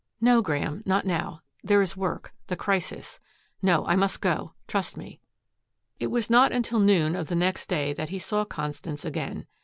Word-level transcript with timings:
"No, 0.19 0.41
Graeme. 0.41 0.81
Not 0.83 1.05
now. 1.05 1.43
There 1.63 1.79
is 1.79 1.95
work 1.95 2.33
the 2.47 2.55
crisis. 2.55 3.19
No, 3.61 3.85
I 3.85 3.95
must 3.95 4.19
go. 4.19 4.53
Trust 4.67 4.97
me." 4.97 5.19
It 5.99 6.07
was 6.07 6.27
not 6.27 6.51
until 6.51 6.79
noon 6.79 7.15
of 7.15 7.27
the 7.27 7.35
next 7.35 7.69
day 7.69 7.93
that 7.93 8.09
he 8.09 8.17
saw 8.17 8.43
Constance 8.43 9.05
again. 9.05 9.45